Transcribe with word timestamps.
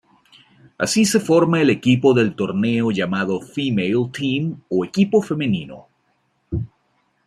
Así 0.79 1.05
se 1.05 1.19
forma 1.19 1.61
el 1.61 1.69
equipo 1.69 2.15
del 2.15 2.33
torneo 2.35 2.89
llamado 2.89 3.39
"Female 3.39 4.09
Team" 4.11 4.63
o 4.67 4.83
equipo 4.83 5.21
femenino. 5.21 5.89